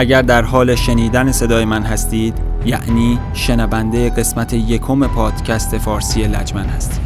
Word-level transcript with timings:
اگر 0.00 0.22
در 0.22 0.42
حال 0.42 0.74
شنیدن 0.74 1.32
صدای 1.32 1.64
من 1.64 1.82
هستید 1.82 2.38
یعنی 2.66 3.18
شنونده 3.32 4.10
قسمت 4.10 4.52
یکم 4.52 5.06
پادکست 5.06 5.78
فارسی 5.78 6.22
لجمن 6.22 6.64
هستید. 6.64 7.00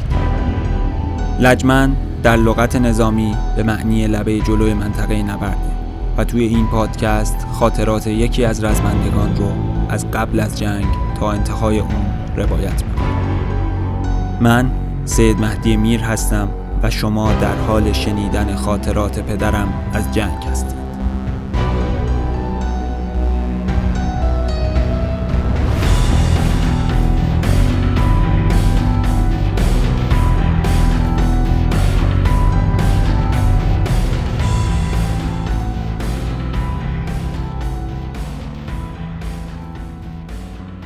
لجمن 1.41 1.97
در 2.23 2.37
لغت 2.37 2.77
نظامی 2.77 3.37
به 3.57 3.63
معنی 3.63 4.07
لبه 4.07 4.41
جلوی 4.41 4.75
منطقه 4.75 5.23
نبرده 5.23 5.75
و 6.17 6.25
توی 6.25 6.45
این 6.45 6.67
پادکست 6.67 7.47
خاطرات 7.53 8.07
یکی 8.07 8.45
از 8.45 8.65
رزمندگان 8.65 9.37
رو 9.37 9.53
از 9.89 10.11
قبل 10.11 10.41
از 10.41 10.59
جنگ 10.59 10.87
تا 11.21 11.33
انتهای 11.33 11.79
اون 11.79 12.07
روایت 12.37 12.85
می‌کنم. 12.85 14.39
من 14.41 14.71
سید 15.05 15.41
مهدی 15.41 15.77
میر 15.77 16.01
هستم 16.01 16.49
و 16.83 16.91
شما 16.91 17.33
در 17.33 17.57
حال 17.57 17.93
شنیدن 17.93 18.55
خاطرات 18.55 19.21
پدرم 19.21 19.73
از 19.93 20.15
جنگ 20.15 20.45
هستید. 20.51 20.84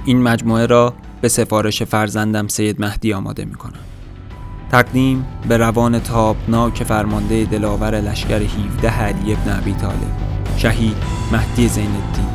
این 0.09 0.23
مجموعه 0.23 0.67
را 0.67 0.95
به 1.21 1.29
سفارش 1.29 1.83
فرزندم 1.83 2.49
سید 2.49 2.81
مهدی 2.81 3.13
آماده 3.13 3.45
می 3.45 3.55
کنم. 3.55 3.81
تقدیم 4.71 5.27
به 5.49 5.57
روان 5.57 5.99
تابناک 5.99 6.85
فرمانده 6.85 7.45
دلاور 7.45 8.01
لشکر 8.01 8.43
17 8.43 8.91
علی 8.91 9.33
ابن 9.33 9.59
ابی 9.59 9.73
طالب 9.73 10.13
شهید 10.57 10.97
مهدی 11.33 11.69
زین 11.69 11.87
الدین 11.87 12.29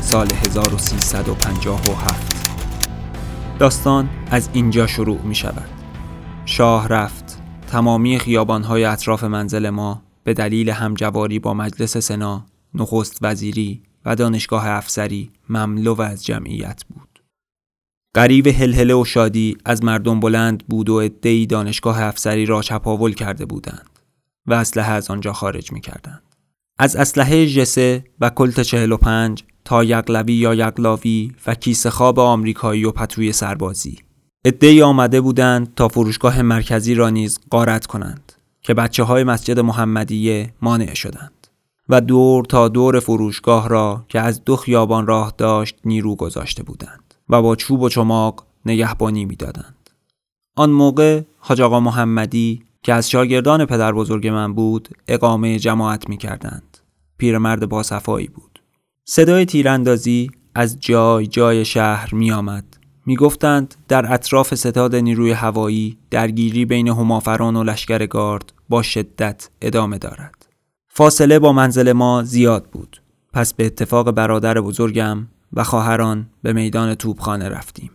سال 0.00 0.28
1357 0.32 2.31
داستان 3.62 4.10
از 4.30 4.50
اینجا 4.52 4.86
شروع 4.86 5.22
می 5.22 5.34
شود. 5.34 5.70
شاه 6.44 6.88
رفت. 6.88 7.42
تمامی 7.66 8.18
خیابانهای 8.18 8.84
اطراف 8.84 9.24
منزل 9.24 9.70
ما 9.70 10.02
به 10.24 10.34
دلیل 10.34 10.70
همجواری 10.70 11.38
با 11.38 11.54
مجلس 11.54 11.96
سنا، 11.96 12.46
نخست 12.74 13.18
وزیری 13.22 13.82
و 14.04 14.16
دانشگاه 14.16 14.68
افسری 14.68 15.30
مملو 15.48 16.00
از 16.00 16.24
جمعیت 16.24 16.82
بود. 16.88 17.22
قریب 18.14 18.46
هلهله 18.46 18.94
و 18.94 19.04
شادی 19.04 19.56
از 19.64 19.84
مردم 19.84 20.20
بلند 20.20 20.64
بود 20.68 20.88
و 20.88 20.94
ادهی 20.94 21.46
دانشگاه 21.46 22.02
افسری 22.02 22.46
را 22.46 22.62
چپاول 22.62 23.14
کرده 23.14 23.44
بودند 23.44 23.98
و 24.46 24.54
اسلحه 24.54 24.92
از 24.92 25.10
آنجا 25.10 25.32
خارج 25.32 25.72
می 25.72 25.80
کردند. 25.80 26.31
از 26.78 26.96
اسلحه 26.96 27.46
جسه 27.46 28.04
و 28.20 28.30
کلت 28.30 28.60
45 28.60 29.44
تا 29.64 29.84
یقلوی 29.84 30.34
یا 30.34 30.54
یقلاوی 30.54 31.32
و 31.46 31.54
کیسه 31.54 31.90
خواب 31.90 32.18
آمریکایی 32.18 32.84
و 32.84 32.90
پتوی 32.90 33.32
سربازی 33.32 33.98
ادهی 34.44 34.82
آمده 34.82 35.20
بودند 35.20 35.74
تا 35.74 35.88
فروشگاه 35.88 36.42
مرکزی 36.42 36.94
را 36.94 37.10
نیز 37.10 37.40
غارت 37.50 37.86
کنند 37.86 38.32
که 38.62 38.74
بچه 38.74 39.02
های 39.02 39.24
مسجد 39.24 39.60
محمدیه 39.60 40.54
مانع 40.62 40.94
شدند 40.94 41.46
و 41.88 42.00
دور 42.00 42.44
تا 42.44 42.68
دور 42.68 43.00
فروشگاه 43.00 43.68
را 43.68 44.04
که 44.08 44.20
از 44.20 44.44
دو 44.44 44.56
خیابان 44.56 45.06
راه 45.06 45.34
داشت 45.38 45.76
نیرو 45.84 46.16
گذاشته 46.16 46.62
بودند 46.62 47.14
و 47.28 47.42
با 47.42 47.56
چوب 47.56 47.80
و 47.80 47.88
چماق 47.88 48.46
نگهبانی 48.66 49.24
می‌دادند. 49.24 49.90
آن 50.56 50.70
موقع 50.70 51.22
حاج 51.38 51.60
آقا 51.60 51.80
محمدی 51.80 52.62
که 52.82 52.92
از 52.94 53.10
شاگردان 53.10 53.66
پدر 53.66 53.92
بزرگ 53.92 54.28
من 54.28 54.54
بود 54.54 54.88
اقامه 55.08 55.58
جماعت 55.58 56.08
می 56.08 56.16
کردند. 56.16 56.78
پیرمرد 57.18 57.68
با 57.68 57.82
صفایی 57.82 58.26
بود. 58.28 58.62
صدای 59.04 59.44
تیراندازی 59.44 60.30
از 60.54 60.80
جای 60.80 61.26
جای 61.26 61.64
شهر 61.64 62.14
می 62.14 62.32
آمد. 62.32 62.64
می 63.06 63.16
گفتند 63.16 63.74
در 63.88 64.12
اطراف 64.12 64.54
ستاد 64.54 64.96
نیروی 64.96 65.30
هوایی 65.30 65.98
درگیری 66.10 66.64
بین 66.64 66.88
همافران 66.88 67.56
و 67.56 67.64
لشکر 67.64 68.06
گارد 68.06 68.52
با 68.68 68.82
شدت 68.82 69.48
ادامه 69.62 69.98
دارد. 69.98 70.46
فاصله 70.88 71.38
با 71.38 71.52
منزل 71.52 71.92
ما 71.92 72.22
زیاد 72.22 72.64
بود. 72.64 73.02
پس 73.32 73.54
به 73.54 73.66
اتفاق 73.66 74.10
برادر 74.10 74.60
بزرگم 74.60 75.26
و 75.52 75.64
خواهران 75.64 76.26
به 76.42 76.52
میدان 76.52 76.94
توپخانه 76.94 77.48
رفتیم. 77.48 77.90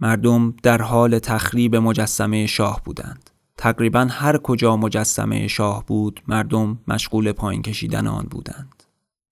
مردم 0.00 0.54
در 0.62 0.82
حال 0.82 1.18
تخریب 1.18 1.76
مجسمه 1.76 2.46
شاه 2.46 2.82
بودند. 2.84 3.30
تقریبا 3.60 4.08
هر 4.10 4.38
کجا 4.38 4.76
مجسمه 4.76 5.48
شاه 5.48 5.84
بود 5.86 6.20
مردم 6.28 6.78
مشغول 6.88 7.32
پایین 7.32 7.62
کشیدن 7.62 8.06
آن 8.06 8.26
بودند. 8.30 8.82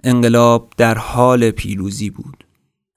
انقلاب 0.05 0.73
در 0.77 0.99
حال 0.99 1.51
پیروزی 1.51 2.11
بود. 2.11 2.45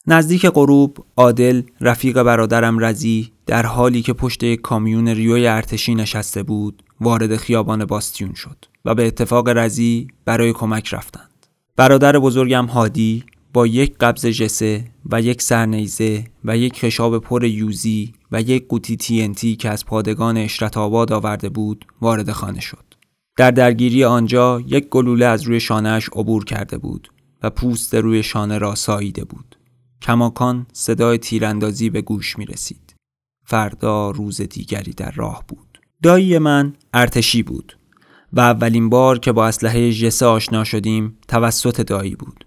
نزدیک 0.07 0.45
غروب 0.45 1.05
عادل 1.17 1.61
رفیق 1.81 2.23
برادرم 2.23 2.85
رزی 2.85 3.31
در 3.45 3.65
حالی 3.65 4.01
که 4.01 4.13
پشت 4.13 4.55
کامیون 4.55 5.07
ریوی 5.07 5.47
ارتشی 5.47 5.95
نشسته 5.95 6.43
بود 6.43 6.83
وارد 7.01 7.35
خیابان 7.35 7.85
باستیون 7.85 8.33
شد 8.33 8.65
و 8.85 8.95
به 8.95 9.07
اتفاق 9.07 9.49
رزی 9.49 10.07
برای 10.25 10.53
کمک 10.53 10.93
رفتند. 10.93 11.47
برادر 11.75 12.19
بزرگم 12.19 12.65
هادی 12.65 13.23
با 13.53 13.67
یک 13.67 13.97
قبض 13.97 14.25
جسه 14.25 14.85
و 15.11 15.21
یک 15.21 15.41
سرنیزه 15.41 16.23
و 16.45 16.57
یک 16.57 16.79
خشاب 16.79 17.19
پر 17.19 17.43
یوزی 17.43 18.13
و 18.31 18.41
یک 18.41 18.67
قوطی 18.67 18.95
تینتی 18.95 19.55
که 19.55 19.69
از 19.69 19.85
پادگان 19.85 20.37
اشرت 20.37 20.77
آباد 20.77 21.11
آورده 21.11 21.49
بود 21.49 21.85
وارد 22.01 22.31
خانه 22.31 22.59
شد. 22.59 22.83
در 23.37 23.51
درگیری 23.51 24.03
آنجا 24.03 24.61
یک 24.67 24.89
گلوله 24.89 25.25
از 25.25 25.43
روی 25.43 25.59
شانهش 25.59 26.09
عبور 26.13 26.45
کرده 26.45 26.77
بود 26.77 27.11
و 27.43 27.49
پوست 27.49 27.95
روی 27.95 28.23
شانه 28.23 28.57
را 28.57 28.75
ساییده 28.75 29.23
بود. 29.23 29.55
کماکان 30.01 30.67
صدای 30.73 31.17
تیراندازی 31.17 31.89
به 31.89 32.01
گوش 32.01 32.37
می 32.37 32.45
رسید. 32.45 32.95
فردا 33.45 34.11
روز 34.11 34.41
دیگری 34.41 34.91
در 34.91 35.11
راه 35.11 35.43
بود. 35.47 35.81
دایی 36.03 36.37
من 36.37 36.73
ارتشی 36.93 37.43
بود 37.43 37.77
و 38.33 38.39
اولین 38.39 38.89
بار 38.89 39.19
که 39.19 39.31
با 39.31 39.47
اسلحه 39.47 39.91
جسه 39.91 40.25
آشنا 40.25 40.63
شدیم 40.63 41.17
توسط 41.27 41.81
دایی 41.81 42.15
بود. 42.15 42.45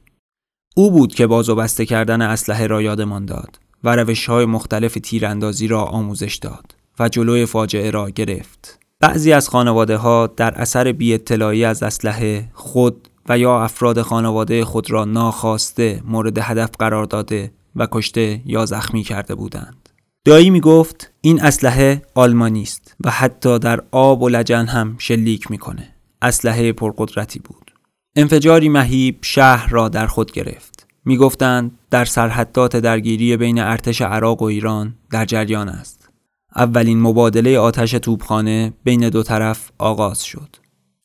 او 0.76 0.90
بود 0.90 1.14
که 1.14 1.26
باز 1.26 1.48
و 1.48 1.54
بسته 1.54 1.86
کردن 1.86 2.22
اسلحه 2.22 2.66
را 2.66 2.82
یادمان 2.82 3.24
داد 3.24 3.63
و 3.84 3.96
روش 3.96 4.26
های 4.26 4.44
مختلف 4.44 4.98
تیراندازی 5.02 5.66
را 5.66 5.82
آموزش 5.82 6.34
داد 6.34 6.74
و 6.98 7.08
جلوی 7.08 7.46
فاجعه 7.46 7.90
را 7.90 8.10
گرفت. 8.10 8.78
بعضی 9.00 9.32
از 9.32 9.48
خانواده 9.48 9.96
ها 9.96 10.26
در 10.26 10.54
اثر 10.54 10.92
بی 10.92 11.14
اطلاعی 11.14 11.64
از 11.64 11.82
اسلحه 11.82 12.50
خود 12.54 13.08
و 13.28 13.38
یا 13.38 13.62
افراد 13.62 14.02
خانواده 14.02 14.64
خود 14.64 14.90
را 14.90 15.04
ناخواسته 15.04 16.02
مورد 16.04 16.38
هدف 16.38 16.70
قرار 16.78 17.04
داده 17.04 17.52
و 17.76 17.86
کشته 17.92 18.40
یا 18.46 18.66
زخمی 18.66 19.02
کرده 19.02 19.34
بودند. 19.34 19.88
دایی 20.24 20.50
می 20.50 20.60
گفت 20.60 21.12
این 21.20 21.42
اسلحه 21.42 22.02
آلمانی 22.14 22.62
است 22.62 22.96
و 23.04 23.10
حتی 23.10 23.58
در 23.58 23.82
آب 23.90 24.22
و 24.22 24.28
لجن 24.28 24.66
هم 24.66 24.96
شلیک 24.98 25.50
می‌کنه. 25.50 25.94
اسلحه 26.22 26.72
پرقدرتی 26.72 27.38
بود. 27.38 27.74
انفجاری 28.16 28.68
مهیب 28.68 29.18
شهر 29.22 29.68
را 29.70 29.88
در 29.88 30.06
خود 30.06 30.32
گرفت. 30.32 30.86
می 31.04 31.16
گفتند 31.16 31.78
در 31.90 32.04
سرحدات 32.04 32.76
درگیری 32.76 33.36
بین 33.36 33.58
ارتش 33.58 34.02
عراق 34.02 34.42
و 34.42 34.44
ایران 34.44 34.94
در 35.10 35.24
جریان 35.24 35.68
است. 35.68 36.08
اولین 36.56 37.00
مبادله 37.00 37.58
آتش 37.58 37.90
توپخانه 37.90 38.72
بین 38.84 39.08
دو 39.08 39.22
طرف 39.22 39.70
آغاز 39.78 40.24
شد. 40.24 40.56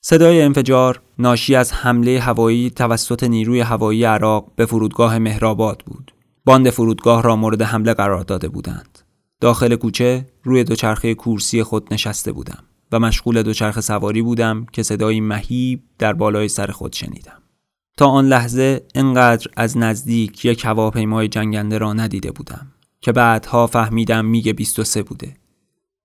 صدای 0.01 0.41
انفجار 0.41 1.01
ناشی 1.19 1.55
از 1.55 1.73
حمله 1.73 2.19
هوایی 2.19 2.69
توسط 2.69 3.23
نیروی 3.23 3.59
هوایی 3.59 4.03
عراق 4.03 4.51
به 4.55 4.65
فرودگاه 4.65 5.17
مهرآباد 5.17 5.83
بود. 5.85 6.11
باند 6.45 6.69
فرودگاه 6.69 7.23
را 7.23 7.35
مورد 7.35 7.61
حمله 7.61 7.93
قرار 7.93 8.23
داده 8.23 8.49
بودند. 8.49 8.99
داخل 9.41 9.75
کوچه 9.75 10.25
روی 10.43 10.63
دوچرخه 10.63 11.15
کورسی 11.15 11.63
خود 11.63 11.93
نشسته 11.93 12.31
بودم 12.31 12.63
و 12.91 12.99
مشغول 12.99 13.43
دوچرخه 13.43 13.81
سواری 13.81 14.21
بودم 14.21 14.65
که 14.73 14.83
صدایی 14.83 15.21
مهیب 15.21 15.83
در 15.99 16.13
بالای 16.13 16.47
سر 16.47 16.67
خود 16.67 16.93
شنیدم. 16.93 17.41
تا 17.99 18.07
آن 18.07 18.27
لحظه 18.27 18.85
انقدر 18.95 19.47
از 19.55 19.77
نزدیک 19.77 20.45
یک 20.45 20.65
هواپیمای 20.65 21.27
جنگنده 21.27 21.77
را 21.77 21.93
ندیده 21.93 22.31
بودم 22.31 22.67
که 23.01 23.11
بعدها 23.11 23.67
فهمیدم 23.67 24.25
میگ 24.25 24.51
23 24.51 25.03
بوده. 25.03 25.37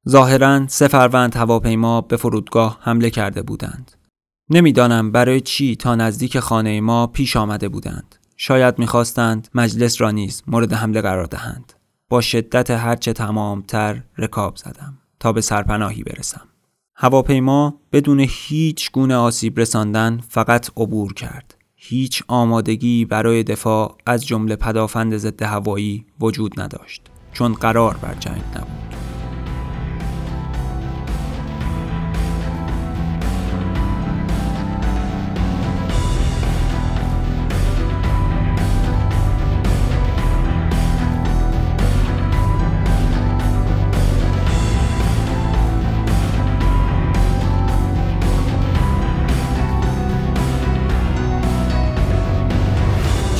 ظاهرا 0.08 0.66
سه 0.68 0.88
فروند 0.88 1.36
هواپیما 1.36 2.00
به 2.00 2.16
فرودگاه 2.16 2.78
حمله 2.80 3.10
کرده 3.10 3.42
بودند. 3.42 3.92
نمی‌دانم 4.50 5.12
برای 5.12 5.40
چی 5.40 5.76
تا 5.76 5.94
نزدیک 5.94 6.38
خانه 6.38 6.80
ما 6.80 7.06
پیش 7.06 7.36
آمده 7.36 7.68
بودند. 7.68 8.16
شاید 8.36 8.78
می‌خواستند 8.78 9.48
مجلس 9.54 10.00
را 10.00 10.10
نیز 10.10 10.42
مورد 10.46 10.72
حمله 10.72 11.00
قرار 11.00 11.26
دهند. 11.26 11.72
با 12.08 12.20
شدت 12.20 12.70
هرچه 12.70 13.12
تمامتر 13.12 14.02
رکاب 14.18 14.56
زدم 14.56 14.98
تا 15.20 15.32
به 15.32 15.40
سرپناهی 15.40 16.02
برسم. 16.02 16.46
هواپیما 16.94 17.80
بدون 17.92 18.26
هیچ 18.28 18.92
گونه 18.92 19.16
آسیب 19.16 19.60
رساندن 19.60 20.20
فقط 20.28 20.70
عبور 20.76 21.12
کرد. 21.14 21.53
هیچ 21.86 22.22
آمادگی 22.28 23.04
برای 23.04 23.42
دفاع 23.42 23.96
از 24.06 24.26
جمله 24.26 24.56
پدافند 24.56 25.16
ضد 25.16 25.42
هوایی 25.42 26.04
وجود 26.20 26.60
نداشت 26.60 27.02
چون 27.32 27.54
قرار 27.54 27.96
بر 27.96 28.14
جنگ 28.14 28.42
نبود. 28.56 29.03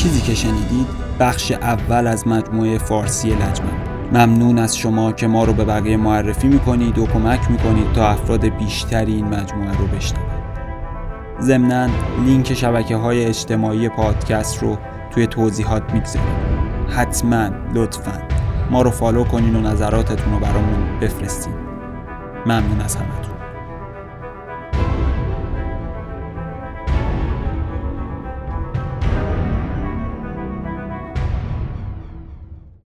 چیزی 0.05 0.21
که 0.21 0.35
شنیدید 0.35 0.87
بخش 1.21 1.53
اول 1.53 2.07
از 2.07 2.29
مجموعه 2.29 2.79
فارسی 2.79 3.31
لجمن 3.31 3.79
ممنون 4.13 4.59
از 4.59 4.77
شما 4.77 5.13
که 5.13 5.27
ما 5.27 5.45
رو 5.45 5.53
به 5.53 5.65
بقیه 5.65 5.97
معرفی 5.97 6.49
می‌کنید 6.49 6.99
و 6.99 7.07
کمک 7.07 7.51
می‌کنید 7.51 7.93
تا 7.93 8.09
افراد 8.09 8.45
بیشتری 8.45 9.15
این 9.15 9.27
مجموعه 9.27 9.79
رو 9.79 9.87
بشنوند. 9.87 10.31
ضمنا 11.41 11.89
لینک 12.25 12.55
شبکه 12.55 12.97
های 12.97 13.25
اجتماعی 13.25 13.89
پادکست 13.89 14.63
رو 14.63 14.79
توی 15.11 15.27
توضیحات 15.27 15.93
می‌گذاریم. 15.93 16.35
حتما 16.89 17.49
لطفا. 17.75 18.23
ما 18.71 18.83
رو 18.83 18.91
فالو 18.91 19.25
کنین 19.25 19.57
و 19.57 19.61
نظراتتون 19.61 20.33
رو 20.33 20.39
برامون 20.39 21.01
بفرستین. 21.01 21.55
ممنون 22.47 22.81
از 22.81 22.97
همتون. 22.97 23.34